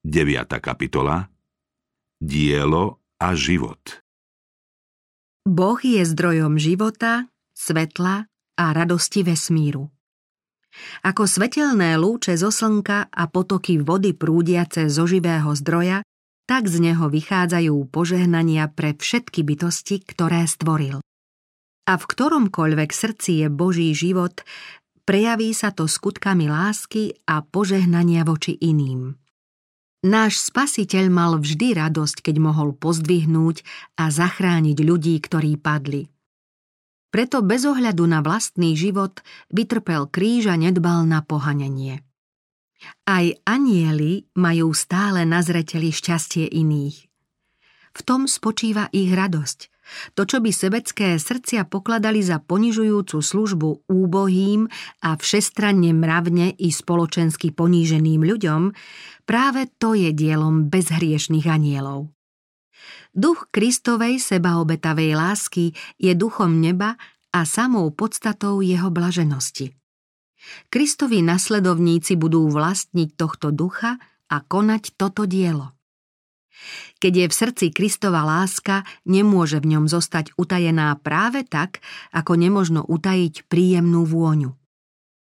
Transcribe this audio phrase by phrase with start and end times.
[0.00, 0.48] 9.
[0.64, 1.28] kapitola
[2.16, 4.00] Dielo a život
[5.44, 8.24] Boh je zdrojom života, svetla
[8.56, 9.92] a radosti vesmíru.
[11.04, 16.00] Ako svetelné lúče zo slnka a potoky vody prúdiace zo živého zdroja,
[16.48, 21.04] tak z neho vychádzajú požehnania pre všetky bytosti, ktoré stvoril.
[21.84, 24.48] A v ktoromkoľvek srdci je Boží život,
[25.04, 29.19] prejaví sa to skutkami lásky a požehnania voči iným.
[30.00, 33.60] Náš spasiteľ mal vždy radosť, keď mohol pozdvihnúť
[34.00, 36.08] a zachrániť ľudí, ktorí padli.
[37.12, 39.20] Preto bez ohľadu na vlastný život
[39.52, 42.00] vytrpel kríž a nedbal na pohanenie.
[43.04, 46.96] Aj anieli majú stále na zreteli šťastie iných.
[47.92, 49.68] V tom spočíva ich radosť,
[50.14, 54.66] to, čo by sebecké srdcia pokladali za ponižujúcu službu úbohým
[55.04, 58.72] a všestranne mravne i spoločensky poníženým ľuďom,
[59.24, 62.10] práve to je dielom bezhriešných anielov.
[63.10, 66.94] Duch Kristovej sebaobetavej lásky je duchom neba
[67.34, 69.74] a samou podstatou jeho blaženosti.
[70.72, 75.74] Kristovi nasledovníci budú vlastniť tohto ducha a konať toto dielo.
[77.00, 81.80] Keď je v srdci Kristova láska, nemôže v ňom zostať utajená práve tak,
[82.12, 84.52] ako nemožno utajiť príjemnú vôňu.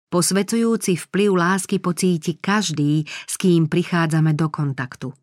[0.09, 5.13] Posvecujúci vplyv lásky pocíti každý, s kým prichádzame do kontaktu.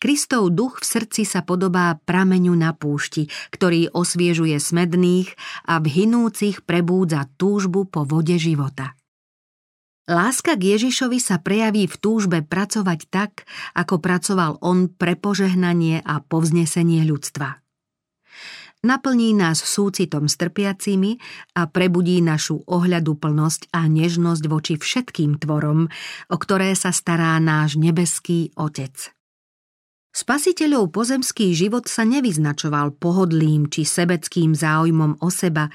[0.00, 5.28] Kristov duch v srdci sa podobá prameňu na púšti, ktorý osviežuje smedných
[5.68, 8.96] a v hinúcich prebúdza túžbu po vode života.
[10.10, 13.46] Láska k Ježišovi sa prejaví v túžbe pracovať tak,
[13.78, 17.62] ako pracoval on pre požehnanie a povznesenie ľudstva.
[18.82, 21.14] Naplní nás súcitom s trpiacimi
[21.54, 25.86] a prebudí našu ohľaduplnosť a nežnosť voči všetkým tvorom,
[26.26, 29.14] o ktoré sa stará náš nebeský Otec.
[30.10, 35.70] Spasiteľov pozemský život sa nevyznačoval pohodlým či sebeckým záujmom o seba,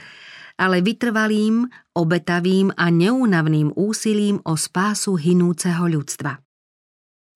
[0.58, 6.42] ale vytrvalým, obetavým a neúnavným úsilím o spásu hinúceho ľudstva.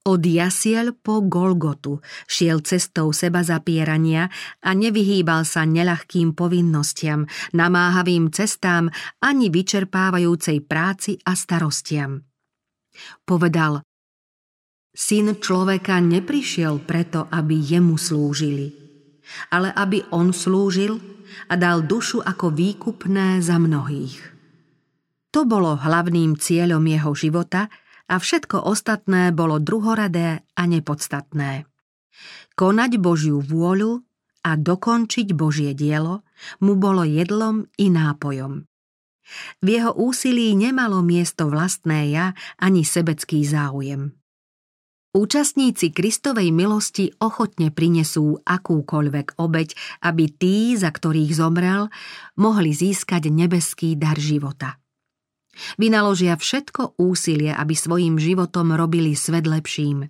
[0.01, 4.33] Od jasiel po Golgotu šiel cestou seba zapierania
[4.65, 8.89] a nevyhýbal sa neľahkým povinnostiam, namáhavým cestám
[9.21, 12.17] ani vyčerpávajúcej práci a starostiam.
[13.21, 13.85] Povedal,
[14.91, 18.80] Syn človeka neprišiel preto, aby jemu slúžili,
[19.51, 20.99] ale aby on slúžil
[21.47, 24.31] a dal dušu ako výkupné za mnohých.
[25.31, 27.71] To bolo hlavným cieľom jeho života
[28.11, 31.63] a všetko ostatné bolo druhoradé a nepodstatné.
[32.59, 34.03] Konať Božiu vôľu
[34.43, 36.27] a dokončiť Božie dielo
[36.59, 38.67] mu bolo jedlom i nápojom.
[39.63, 44.11] V jeho úsilí nemalo miesto vlastné ja ani sebecký záujem.
[45.11, 49.75] Účastníci Kristovej milosti ochotne prinesú akúkoľvek obeď,
[50.07, 51.91] aby tí, za ktorých zomrel,
[52.39, 54.79] mohli získať nebeský dar života.
[55.75, 60.07] Vynaložia všetko úsilie, aby svojim životom robili svet lepším.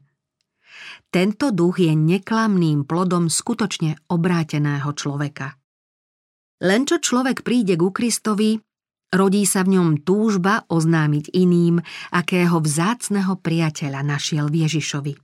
[1.09, 5.57] Tento duch je neklamným plodom skutočne obráteného človeka.
[6.61, 8.61] Len čo človek príde ku Kristovi,
[9.11, 11.83] Rodí sa v ňom túžba oznámiť iným,
[12.15, 15.19] akého vzácného priateľa našiel Ježišovi.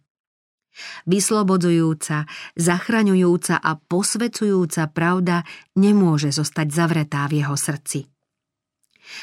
[1.08, 5.42] Vyslobodzujúca, zachraňujúca a posvecujúca pravda
[5.74, 8.06] nemôže zostať zavretá v jeho srdci.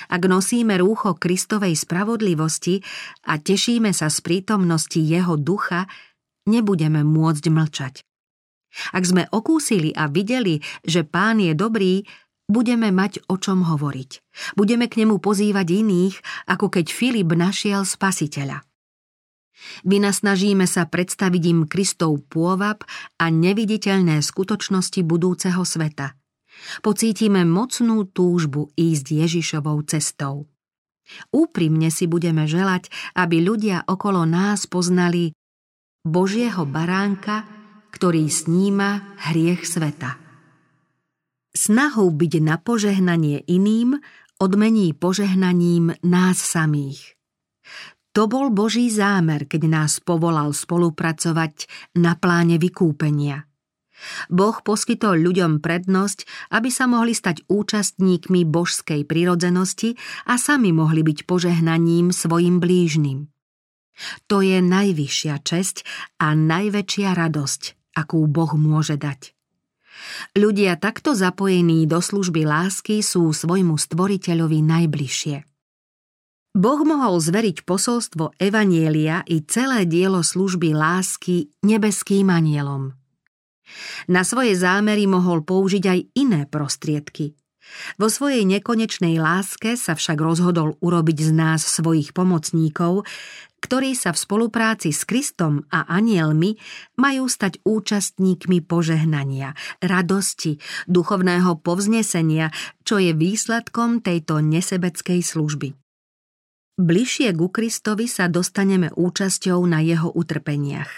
[0.08, 2.80] Ak nosíme rúcho Kristovej spravodlivosti
[3.28, 5.84] a tešíme sa z prítomnosti jeho ducha,
[6.48, 7.94] nebudeme môcť mlčať.
[8.90, 12.02] Ak sme okúsili a videli, že pán je dobrý,
[12.48, 14.10] budeme mať o čom hovoriť.
[14.58, 16.16] Budeme k nemu pozývať iných,
[16.48, 18.62] ako keď Filip našiel spasiteľa.
[19.86, 22.84] Vynasnažíme sa predstaviť im Kristov pôvab
[23.16, 26.18] a neviditeľné skutočnosti budúceho sveta.
[26.84, 30.46] Pocítime mocnú túžbu ísť Ježišovou cestou.
[31.32, 32.88] Úprimne si budeme želať,
[33.18, 35.36] aby ľudia okolo nás poznali
[36.04, 37.44] Božieho baránka,
[37.92, 40.23] ktorý sníma hriech sveta.
[41.64, 43.96] Snahou byť na požehnanie iným
[44.36, 47.16] odmení požehnaním nás samých.
[48.12, 51.64] To bol Boží zámer, keď nás povolal spolupracovať
[51.96, 53.48] na pláne vykúpenia.
[54.28, 59.96] Boh poskytol ľuďom prednosť, aby sa mohli stať účastníkmi božskej prirodzenosti
[60.28, 63.32] a sami mohli byť požehnaním svojim blížnym.
[64.28, 65.80] To je najvyššia česť
[66.20, 67.62] a najväčšia radosť,
[67.96, 69.33] akú Boh môže dať.
[70.34, 75.36] Ľudia takto zapojení do služby lásky sú svojmu stvoriteľovi najbližšie.
[76.54, 82.94] Boh mohol zveriť posolstvo Evanielia i celé dielo služby lásky nebeským anielom.
[84.06, 87.34] Na svoje zámery mohol použiť aj iné prostriedky.
[87.98, 93.06] Vo svojej nekonečnej láske sa však rozhodol urobiť z nás svojich pomocníkov,
[93.64, 96.60] ktorí sa v spolupráci s Kristom a anielmi
[97.00, 102.52] majú stať účastníkmi požehnania, radosti, duchovného povznesenia,
[102.84, 105.72] čo je výsledkom tejto nesebeckej služby.
[106.74, 110.90] Bližšie ku Kristovi sa dostaneme účasťou na jeho utrpeniach.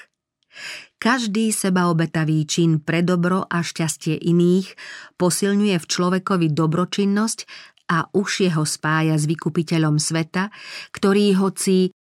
[1.06, 4.74] Každý sebaobetavý čin pre dobro a šťastie iných
[5.14, 7.38] posilňuje v človekovi dobročinnosť
[7.94, 10.50] a už jeho spája s vykupiteľom sveta,
[10.90, 11.94] ktorý hoci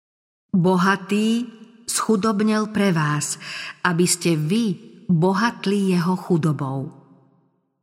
[0.56, 1.44] bohatý
[1.84, 3.36] schudobnel pre vás,
[3.84, 4.80] aby ste vy
[5.12, 6.88] bohatli jeho chudobou.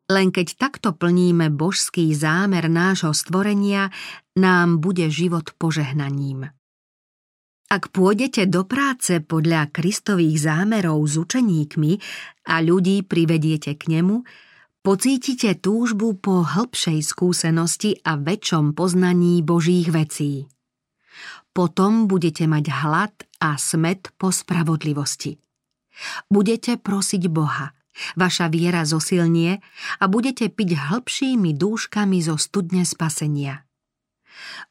[0.08, 3.92] Len keď takto plníme božský zámer nášho stvorenia,
[4.40, 6.48] nám bude život požehnaním.
[7.70, 11.92] Ak pôjdete do práce podľa Kristových zámerov s učeníkmi
[12.50, 14.26] a ľudí privediete k nemu,
[14.82, 20.50] pocítite túžbu po hĺbšej skúsenosti a väčšom poznaní Božích vecí.
[21.54, 25.38] Potom budete mať hlad a smet po spravodlivosti.
[26.26, 27.70] Budete prosiť Boha–
[28.16, 29.60] Vaša viera zosilnie
[30.00, 33.66] a budete piť hĺbšími dúškami zo studne spasenia.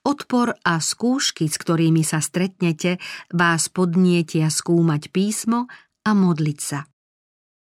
[0.06, 2.98] Odpor a skúšky, s ktorými sa stretnete,
[3.34, 5.68] vás podnietia skúmať písmo
[6.06, 6.88] a modliť sa.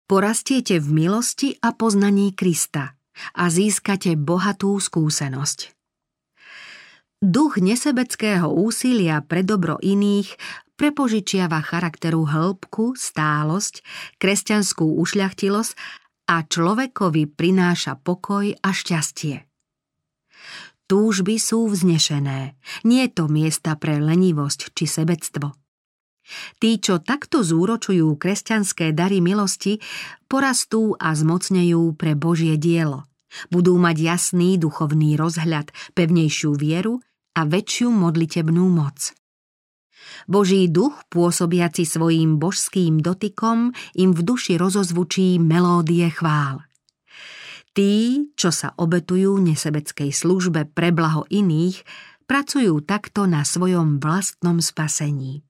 [0.05, 2.99] Porastiete v milosti a poznaní Krista
[3.35, 5.71] a získate bohatú skúsenosť.
[7.21, 10.35] Duch nesebeckého úsilia pre dobro iných
[10.73, 13.85] prepožičiava charakteru hĺbku, stálosť,
[14.17, 15.73] kresťanskú ušľachtilosť
[16.33, 19.50] a človekovi prináša pokoj a šťastie.
[20.91, 25.55] Túžby sú vznešené, nie to miesta pre lenivosť či sebectvo.
[26.59, 29.79] Tí, čo takto zúročujú kresťanské dary milosti,
[30.27, 33.07] porastú a zmocnejú pre Božie dielo.
[33.47, 36.99] Budú mať jasný duchovný rozhľad, pevnejšiu vieru
[37.39, 39.15] a väčšiu modlitebnú moc.
[40.27, 46.67] Boží duch, pôsobiaci svojím božským dotykom, im v duši rozozvučí melódie chvál.
[47.71, 51.87] Tí, čo sa obetujú nesebeckej službe pre blaho iných,
[52.27, 55.43] pracujú takto na svojom vlastnom spasení.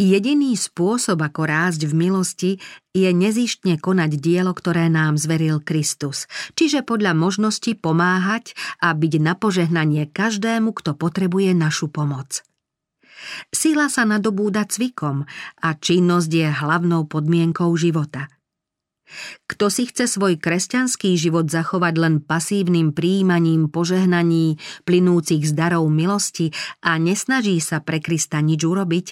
[0.00, 2.52] Jediný spôsob, ako rásť v milosti,
[2.96, 6.24] je nezištne konať dielo, ktoré nám zveril Kristus,
[6.56, 12.40] čiže podľa možnosti pomáhať a byť na požehnanie každému, kto potrebuje našu pomoc.
[13.52, 15.28] Sila sa nadobúda cvikom
[15.60, 18.32] a činnosť je hlavnou podmienkou života.
[19.50, 26.54] Kto si chce svoj kresťanský život zachovať len pasívnym príjmaním požehnaní plynúcich z darov milosti
[26.82, 29.06] a nesnaží sa pre Krista nič urobiť,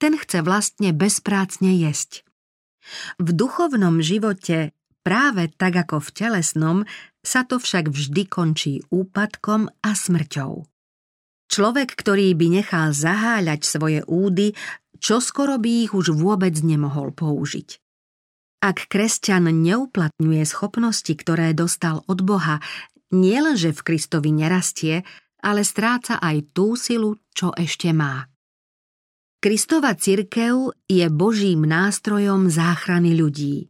[0.00, 2.24] ten chce vlastne bezprácne jesť.
[3.16, 6.78] V duchovnom živote, práve tak ako v telesnom,
[7.24, 10.68] sa to však vždy končí úpadkom a smrťou.
[11.48, 14.52] Človek, ktorý by nechal zaháľať svoje údy,
[15.00, 17.83] čo skoro by ich už vôbec nemohol použiť.
[18.64, 22.64] Ak kresťan neuplatňuje schopnosti, ktoré dostal od Boha,
[23.12, 25.04] nielenže v Kristovi nerastie,
[25.44, 28.24] ale stráca aj tú silu, čo ešte má.
[29.44, 33.68] Kristova cirkev je Božím nástrojom záchrany ľudí.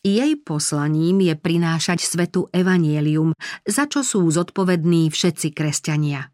[0.00, 3.36] Jej poslaním je prinášať svetu evanielium,
[3.68, 6.32] za čo sú zodpovední všetci kresťania.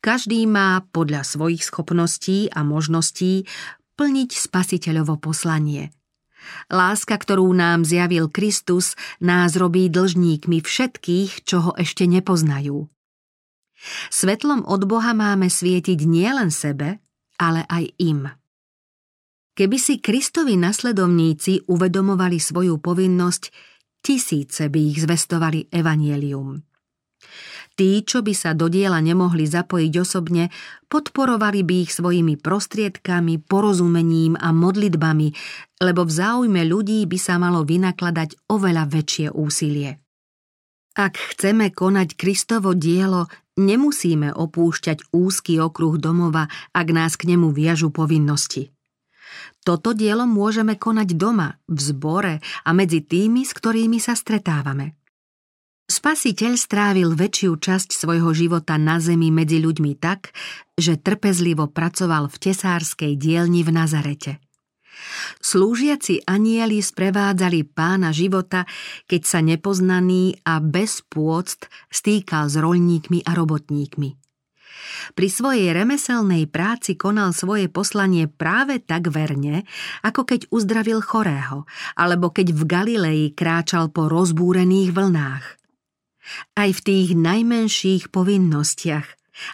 [0.00, 3.44] Každý má podľa svojich schopností a možností
[4.00, 5.99] plniť spasiteľovo poslanie.
[6.70, 12.86] Láska, ktorú nám zjavil Kristus, nás robí dlžníkmi všetkých, čo ho ešte nepoznajú.
[14.12, 17.00] Svetlom od Boha máme svietiť nielen sebe,
[17.40, 18.28] ale aj im.
[19.56, 23.42] Keby si Kristovi nasledovníci uvedomovali svoju povinnosť,
[24.00, 26.69] tisíce by ich zvestovali evanielium.
[27.78, 30.52] Tí, čo by sa do diela nemohli zapojiť osobne,
[30.92, 35.28] podporovali by ich svojimi prostriedkami, porozumením a modlitbami,
[35.80, 39.96] lebo v záujme ľudí by sa malo vynakladať oveľa väčšie úsilie.
[40.98, 47.88] Ak chceme konať Kristovo dielo, nemusíme opúšťať úzky okruh domova, ak nás k nemu viažu
[47.88, 48.74] povinnosti.
[49.64, 54.99] Toto dielo môžeme konať doma, v zbore a medzi tými, s ktorými sa stretávame.
[55.90, 60.30] Spasiteľ strávil väčšiu časť svojho života na zemi medzi ľuďmi tak,
[60.78, 64.38] že trpezlivo pracoval v tesárskej dielni v Nazarete.
[65.42, 68.70] Slúžiaci anieli sprevádzali pána života,
[69.10, 74.14] keď sa nepoznaný a bez pôct stýkal s rolníkmi a robotníkmi.
[75.18, 79.66] Pri svojej remeselnej práci konal svoje poslanie práve tak verne,
[80.06, 81.66] ako keď uzdravil chorého,
[81.98, 85.59] alebo keď v Galilei kráčal po rozbúrených vlnách.
[86.56, 89.06] Aj v tých najmenších povinnostiach,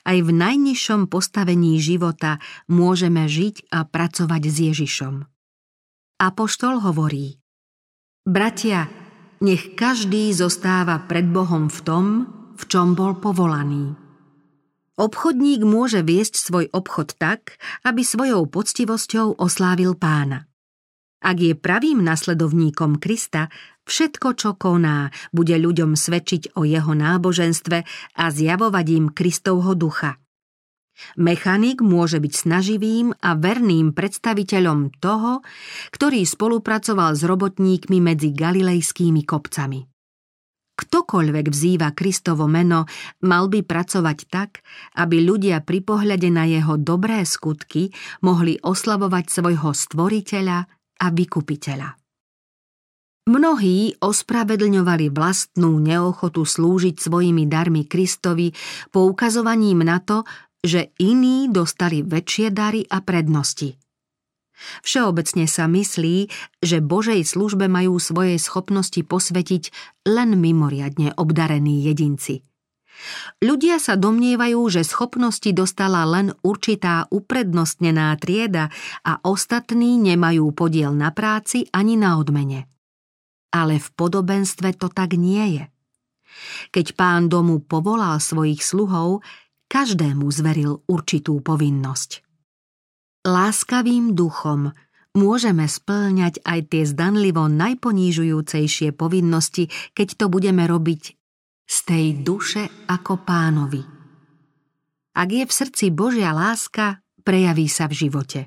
[0.02, 5.14] aj v najnižšom postavení života môžeme žiť a pracovať s Ježišom.
[6.16, 7.38] Apoštol hovorí
[8.26, 8.90] Bratia,
[9.38, 12.04] nech každý zostáva pred Bohom v tom,
[12.56, 13.94] v čom bol povolaný.
[14.96, 20.45] Obchodník môže viesť svoj obchod tak, aby svojou poctivosťou oslávil pána.
[21.26, 23.50] Ak je pravým nasledovníkom Krista,
[23.82, 27.78] všetko, čo koná, bude ľuďom svedčiť o jeho náboženstve
[28.14, 30.22] a zjavovať im Kristovho ducha.
[31.18, 35.42] Mechanik môže byť snaživým a verným predstaviteľom toho,
[35.90, 39.82] ktorý spolupracoval s robotníkmi medzi galilejskými kopcami.
[40.76, 42.86] Ktokoľvek vzýva Kristovo meno,
[43.24, 44.60] mal by pracovať tak,
[45.00, 47.90] aby ľudia pri pohľade na jeho dobré skutky
[48.20, 51.88] mohli oslavovať svojho stvoriteľa a vykupiteľa.
[53.26, 58.54] Mnohí ospravedlňovali vlastnú neochotu slúžiť svojimi darmi Kristovi
[58.94, 60.22] poukazovaním na to,
[60.62, 63.74] že iní dostali väčšie dary a prednosti–
[64.80, 66.32] Všeobecne sa myslí,
[66.64, 69.70] že Božej službe majú svoje schopnosti posvetiť
[70.08, 72.40] len mimoriadne obdarení jedinci.
[73.44, 78.72] Ľudia sa domnievajú, že schopnosti dostala len určitá uprednostnená trieda
[79.04, 82.66] a ostatní nemajú podiel na práci ani na odmene.
[83.52, 85.64] Ale v podobenstve to tak nie je.
[86.72, 89.24] Keď pán domu povolal svojich sluhov,
[89.70, 92.22] každému zveril určitú povinnosť.
[93.26, 94.70] Láskavým duchom
[95.16, 101.15] môžeme splňať aj tie zdanlivo najponížujúcejšie povinnosti, keď to budeme robiť
[101.66, 103.82] z tej duše ako pánovi.
[105.16, 108.40] Ak je v srdci Božia láska, prejaví sa v živote.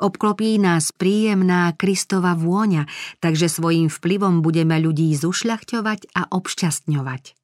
[0.00, 2.88] Obklopí nás príjemná Kristova vôňa,
[3.20, 7.36] takže svojím vplyvom budeme ľudí zušľachťovať a obšťastňovať.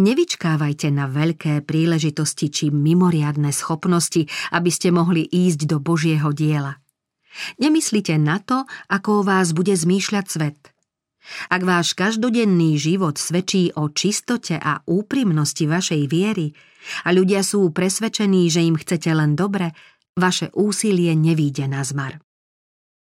[0.00, 6.80] Nevyčkávajte na veľké príležitosti či mimoriadne schopnosti, aby ste mohli ísť do Božieho diela.
[7.60, 10.71] Nemyslite na to, ako o vás bude zmýšľať svet.
[11.48, 16.50] Ak váš každodenný život svedčí o čistote a úprimnosti vašej viery
[17.06, 19.72] a ľudia sú presvedčení, že im chcete len dobre,
[20.18, 22.18] vaše úsilie nevíde na zmar.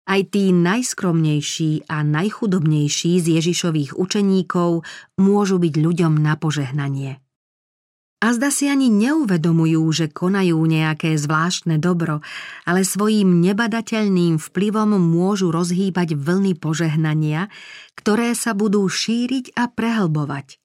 [0.03, 4.83] Aj tí najskromnejší a najchudobnejší z Ježišových učeníkov
[5.15, 7.23] môžu byť ľuďom na požehnanie.
[8.23, 12.23] A zda si ani neuvedomujú, že konajú nejaké zvláštne dobro,
[12.63, 17.51] ale svojím nebadateľným vplyvom môžu rozhýbať vlny požehnania,
[17.99, 20.55] ktoré sa budú šíriť a prehlbovať.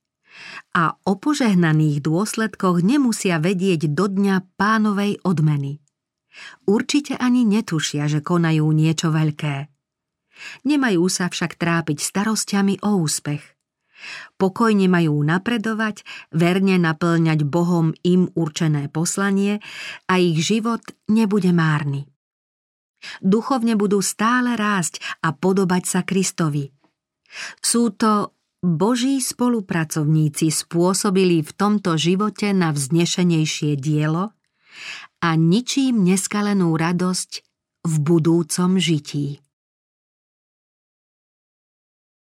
[0.79, 5.83] A o požehnaných dôsledkoch nemusia vedieť do dňa pánovej odmeny.
[6.63, 9.67] Určite ani netušia, že konajú niečo veľké.
[10.63, 13.58] Nemajú sa však trápiť starostiami o úspech.
[14.39, 19.59] Pokojne majú napredovať, verne naplňať Bohom im určené poslanie
[20.07, 22.07] a ich život nebude márny.
[23.23, 26.71] Duchovne budú stále rásť a podobať sa Kristovi.
[27.63, 34.35] Sú to Boží spolupracovníci spôsobili v tomto živote na vznešenejšie dielo
[35.23, 37.31] a ničím neskalenú radosť
[37.87, 39.39] v budúcom žití.